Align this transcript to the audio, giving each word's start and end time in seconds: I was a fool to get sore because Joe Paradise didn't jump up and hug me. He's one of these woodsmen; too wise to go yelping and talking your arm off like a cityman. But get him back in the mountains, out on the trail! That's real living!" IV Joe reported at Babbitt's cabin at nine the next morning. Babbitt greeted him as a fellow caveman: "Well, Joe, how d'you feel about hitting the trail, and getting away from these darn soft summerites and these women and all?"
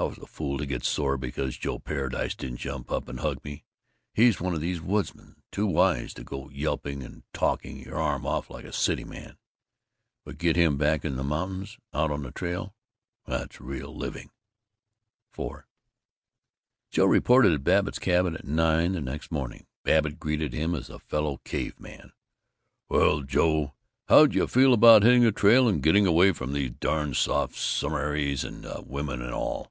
I 0.00 0.04
was 0.04 0.16
a 0.16 0.24
fool 0.24 0.56
to 0.56 0.64
get 0.64 0.82
sore 0.82 1.18
because 1.18 1.58
Joe 1.58 1.78
Paradise 1.78 2.34
didn't 2.34 2.56
jump 2.56 2.90
up 2.90 3.06
and 3.06 3.20
hug 3.20 3.44
me. 3.44 3.64
He's 4.14 4.40
one 4.40 4.54
of 4.54 4.62
these 4.62 4.80
woodsmen; 4.80 5.42
too 5.52 5.66
wise 5.66 6.14
to 6.14 6.24
go 6.24 6.48
yelping 6.48 7.02
and 7.02 7.22
talking 7.34 7.80
your 7.80 7.98
arm 7.98 8.24
off 8.24 8.48
like 8.48 8.64
a 8.64 8.72
cityman. 8.72 9.36
But 10.24 10.38
get 10.38 10.56
him 10.56 10.78
back 10.78 11.04
in 11.04 11.16
the 11.16 11.22
mountains, 11.22 11.76
out 11.92 12.10
on 12.10 12.22
the 12.22 12.30
trail! 12.30 12.74
That's 13.26 13.60
real 13.60 13.94
living!" 13.94 14.30
IV 15.38 15.64
Joe 16.90 17.04
reported 17.04 17.52
at 17.52 17.62
Babbitt's 17.64 17.98
cabin 17.98 18.34
at 18.36 18.46
nine 18.46 18.92
the 18.92 19.02
next 19.02 19.30
morning. 19.30 19.66
Babbitt 19.84 20.18
greeted 20.18 20.54
him 20.54 20.74
as 20.74 20.88
a 20.88 20.98
fellow 20.98 21.42
caveman: 21.44 22.12
"Well, 22.88 23.20
Joe, 23.20 23.74
how 24.08 24.24
d'you 24.24 24.46
feel 24.46 24.72
about 24.72 25.02
hitting 25.02 25.24
the 25.24 25.30
trail, 25.30 25.68
and 25.68 25.82
getting 25.82 26.06
away 26.06 26.32
from 26.32 26.54
these 26.54 26.70
darn 26.70 27.12
soft 27.12 27.56
summerites 27.56 28.44
and 28.44 28.64
these 28.64 28.80
women 28.86 29.20
and 29.20 29.34
all?" 29.34 29.70